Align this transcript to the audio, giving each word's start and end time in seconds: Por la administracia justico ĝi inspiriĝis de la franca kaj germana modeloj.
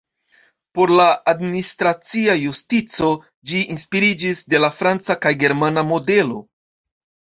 Por 0.77 0.93
la 0.99 1.03
administracia 1.33 2.35
justico 2.45 3.09
ĝi 3.51 3.61
inspiriĝis 3.75 4.43
de 4.55 4.63
la 4.65 4.73
franca 4.79 5.17
kaj 5.27 5.35
germana 5.45 5.85
modeloj. 5.95 6.43